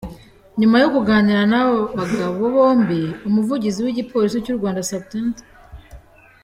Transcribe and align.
Nyuma 0.59 0.75
yo 0.83 0.87
kuganira 0.93 1.41
n’abo 1.51 1.79
bagabo 1.97 2.41
bombi, 2.55 3.01
Umuvugizi 3.27 3.79
w’Igipolisi 3.85 4.37
cy’u 4.45 4.57
Rwanda 4.57 4.81
Supt. 4.89 5.11